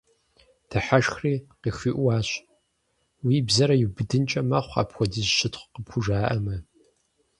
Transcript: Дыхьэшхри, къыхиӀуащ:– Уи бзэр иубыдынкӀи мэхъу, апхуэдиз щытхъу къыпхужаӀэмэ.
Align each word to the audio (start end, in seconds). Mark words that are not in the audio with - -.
Дыхьэшхри, 0.69 1.33
къыхиӀуащ:– 1.61 2.29
Уи 3.25 3.35
бзэр 3.47 3.71
иубыдынкӀи 3.75 4.41
мэхъу, 4.49 4.77
апхуэдиз 4.81 5.27
щытхъу 5.37 5.69
къыпхужаӀэмэ. 5.73 6.55